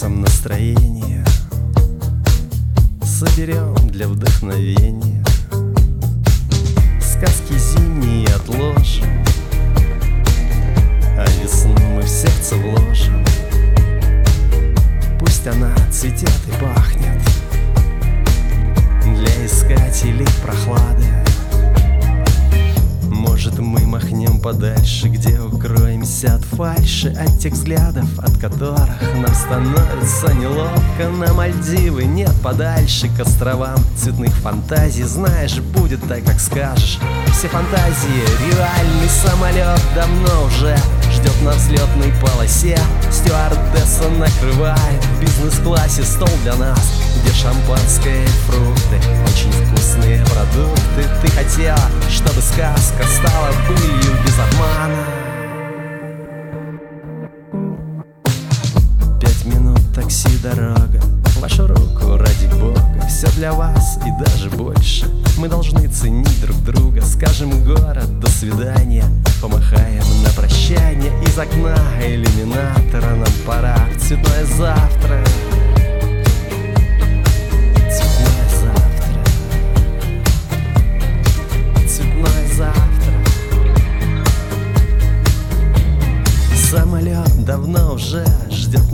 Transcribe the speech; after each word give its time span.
выбросом 0.00 0.20
настроения. 0.22 1.24
Соберем 3.04 3.88
для 3.88 4.08
вдохновения. 4.08 5.22
Сказки 7.00 7.52
зимние 7.58 8.28
отложим 8.34 9.24
А 11.16 11.26
весну 11.42 11.76
мы 11.94 12.02
в 12.02 12.08
сердце 12.08 12.56
вложим. 12.56 13.24
Пусть 15.18 15.46
она 15.46 15.74
цветет 15.90 16.32
и 16.48 16.52
пахнет 16.62 17.20
Для 19.04 19.46
искателей 19.46 20.28
прохлады. 20.42 21.29
Подальше, 24.40 25.08
где 25.08 25.38
укроемся 25.40 26.34
от 26.34 26.44
фальши 26.44 27.08
От 27.10 27.38
тех 27.38 27.52
взглядов, 27.52 28.18
от 28.18 28.36
которых 28.38 29.00
нам 29.14 29.34
становится 29.34 30.32
неловко. 30.34 31.08
На 31.18 31.32
Мальдивы 31.34 32.04
нет 32.04 32.32
подальше 32.42 33.08
к 33.08 33.20
островам 33.20 33.78
цветных 33.96 34.32
фантазий. 34.34 35.04
Знаешь, 35.04 35.58
будет 35.58 36.00
так, 36.08 36.24
как 36.24 36.40
скажешь. 36.40 36.98
Все 37.32 37.48
фантазии, 37.48 38.24
реальный 38.52 39.08
самолет 39.08 39.80
давно 39.94 40.46
уже 40.46 40.76
Ждет 41.12 41.42
на 41.42 41.50
взлетной 41.52 42.12
полосе. 42.20 42.78
Стюардесса 43.10 44.08
накрывает 44.10 45.04
в 45.04 45.20
бизнес-классе 45.20 46.02
стол 46.02 46.28
для 46.42 46.54
нас 46.56 46.92
Где 47.22 47.32
шампанское 47.32 48.24
и 48.24 48.28
фрукты 48.46 48.96
Очень 49.24 49.52
вкусные 49.52 50.24
продукты. 50.26 51.08
Ты 51.22 51.28
хотела, 51.32 51.80
чтобы 52.10 52.40
сказка 52.40 53.04
стала 53.04 53.49
дорога. 60.42 61.00
Вашу 61.40 61.66
руку 61.66 62.16
ради 62.16 62.46
бога 62.60 62.82
Все 63.08 63.28
для 63.36 63.52
вас 63.52 63.98
и 64.06 64.24
даже 64.24 64.50
больше. 64.50 65.06
Мы 65.38 65.48
должны 65.48 65.88
ценить 65.88 66.40
друг 66.40 66.56
друга 66.64 67.02
Скажем 67.02 67.64
город 67.64 68.20
до 68.20 68.28
свидания. 68.28 69.04
Помахаем 69.40 70.04
на 70.22 70.30
прощание 70.30 71.12
Из 71.22 71.38
окна 71.38 71.76
иллюминатора 72.02 73.14
Нам 73.16 73.32
пора. 73.46 73.76
В 73.96 74.00
цветное 74.00 74.44
завтра 74.44 75.24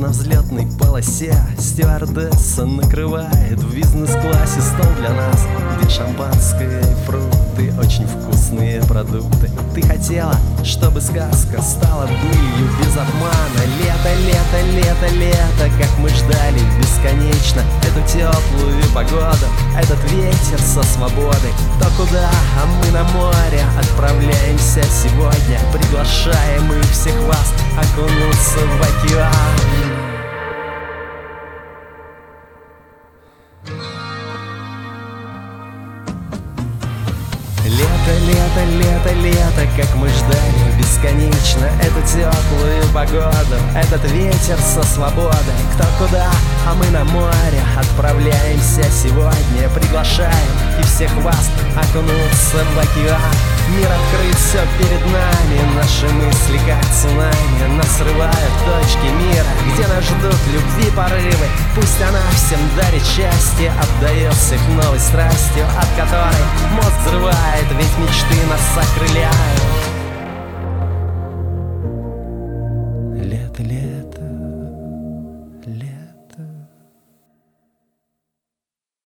на 0.06 0.12
взлетной 0.12 0.68
полосе. 0.78 1.34
Стюардесса 1.58 2.64
накрывает 2.64 3.58
в 3.58 3.74
бизнес-классе 3.74 4.60
стол 4.60 4.92
для 5.00 5.10
нас. 5.10 5.44
Где 5.76 5.90
шампанское 5.90 6.80
и 6.80 6.94
фрукты, 7.04 7.74
очень 7.76 8.06
вкусные 8.06 8.82
продукты. 8.82 9.50
Ты 9.74 9.82
хотела, 9.82 10.36
чтобы 10.62 11.00
сказка 11.00 11.60
стала 11.60 12.06
былью 12.06 12.68
без 12.78 12.96
обмана? 12.96 13.62
Лето, 13.80 14.14
лето, 14.26 14.76
лето, 14.76 15.14
лето, 15.16 15.76
как 15.76 15.98
мы 15.98 16.08
ждали 16.10 16.60
бесконечно. 16.78 17.62
Эту 17.82 18.00
теплую 18.06 18.84
погоду, 18.94 19.46
этот 19.76 19.98
ветер 20.12 20.60
со 20.60 20.84
свободой. 20.84 21.52
То 21.80 21.90
куда, 21.96 22.30
а 22.30 22.66
мы 22.78 22.92
на 22.92 23.02
море 23.02 23.60
отправляемся 23.76 24.82
сегодня 24.84 25.35
Приглашаем 25.72 26.64
мы 26.64 26.80
всех 26.82 27.14
вас 27.22 27.54
окунуться 27.78 28.58
в 28.58 29.04
океан 29.04 30.15
Лето, 37.68 38.12
лето, 38.28 38.62
лето, 38.78 39.12
лето, 39.22 39.68
как 39.76 39.92
мы 39.96 40.08
ждали. 40.08 40.78
Бесконечно 40.78 41.68
Эту 41.82 42.00
теплую 42.06 42.84
погоду, 42.94 43.56
этот 43.74 44.04
ветер 44.12 44.56
со 44.60 44.84
свободой. 44.84 45.34
Кто 45.74 45.84
куда, 45.98 46.30
а 46.64 46.74
мы 46.74 46.86
на 46.90 47.04
море. 47.04 47.60
Отправляемся 47.76 48.84
сегодня 48.92 49.68
Приглашаем 49.74 50.30
и 50.78 50.82
всех 50.84 51.12
вас 51.16 51.50
окунуться 51.74 52.58
в 52.72 52.78
океан. 52.78 53.34
Мир 53.70 53.88
открыт 53.90 54.36
все 54.36 54.62
перед 54.78 55.04
нами, 55.06 55.58
наши 55.86 56.12
мысли 56.14 56.58
как 56.66 56.84
цунами 56.92 57.76
Нас 57.76 57.96
срывают 57.96 58.52
точки 58.64 59.06
мира, 59.06 59.46
где 59.72 59.86
нас 59.86 60.04
ждут 60.04 60.40
любви 60.52 60.90
порывы. 60.96 61.46
Пусть 61.74 62.00
она 62.02 62.20
всем 62.34 62.58
дарит 62.76 63.02
счастье, 63.02 63.72
отдает 63.80 64.32
всех 64.34 64.60
новой 64.68 64.98
страстью 64.98 65.64
От 65.78 65.88
которой 65.96 66.44
мозг 66.72 66.92
взрывает, 67.06 67.66
ведь 67.78 67.98
мечты 67.98 68.46
нас 68.48 68.84
окрыляют 68.84 69.62
лето, 73.22 73.62
лето 73.62 74.55